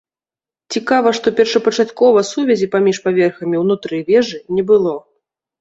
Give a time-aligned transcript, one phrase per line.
[0.75, 4.99] Цікава, што першапачаткова сувязі паміж паверхамі ўнутры вежы не было.